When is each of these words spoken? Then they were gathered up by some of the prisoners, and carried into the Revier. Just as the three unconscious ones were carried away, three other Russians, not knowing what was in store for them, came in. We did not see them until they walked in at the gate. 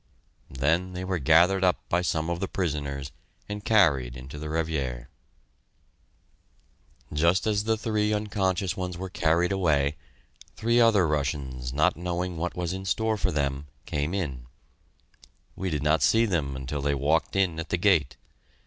Then 0.49 0.93
they 0.93 1.03
were 1.03 1.19
gathered 1.19 1.63
up 1.63 1.87
by 1.87 2.01
some 2.01 2.27
of 2.31 2.39
the 2.39 2.47
prisoners, 2.47 3.11
and 3.47 3.63
carried 3.63 4.17
into 4.17 4.39
the 4.39 4.47
Revier. 4.49 5.09
Just 7.13 7.45
as 7.45 7.65
the 7.65 7.77
three 7.77 8.11
unconscious 8.11 8.75
ones 8.75 8.97
were 8.97 9.11
carried 9.11 9.51
away, 9.51 9.97
three 10.55 10.79
other 10.79 11.05
Russians, 11.07 11.71
not 11.71 11.97
knowing 11.97 12.35
what 12.35 12.55
was 12.55 12.73
in 12.73 12.85
store 12.85 13.15
for 13.15 13.31
them, 13.31 13.67
came 13.85 14.15
in. 14.15 14.47
We 15.55 15.69
did 15.69 15.83
not 15.83 16.01
see 16.01 16.25
them 16.25 16.55
until 16.55 16.81
they 16.81 16.95
walked 16.95 17.35
in 17.35 17.59
at 17.59 17.69
the 17.69 17.77
gate. 17.77 18.17